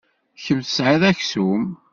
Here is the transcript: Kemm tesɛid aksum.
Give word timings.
Kemm 0.43 0.61
tesɛid 0.63 1.03
aksum. 1.11 1.63